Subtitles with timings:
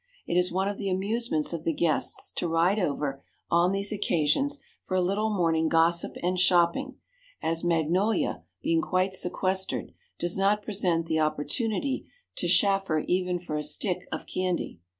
[0.25, 4.59] It is one of the amusements of the guests to ride over, on these occasions,
[4.83, 6.95] for a little morning gossip and shopping,
[7.39, 13.61] as Magnolia, being quite sequestered, does not present the opportunity to chaffer even for a
[13.63, 14.79] stick of candy.